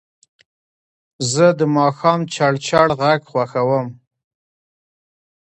زه 1.31 1.45
د 1.59 1.61
ماښام 1.77 2.19
چړچړ 2.33 2.87
غږ 2.99 3.19
خوښوم. 3.31 3.87